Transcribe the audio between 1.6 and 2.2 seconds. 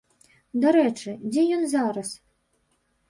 зараз?